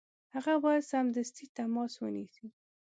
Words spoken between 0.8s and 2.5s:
سمدستي تماس ونیسي.